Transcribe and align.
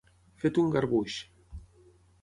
Fet 0.43 0.57
un 0.63 0.73
garbuix. 0.77 1.21